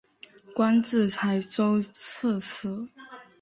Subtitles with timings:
[0.55, 2.87] 官至台州刺史。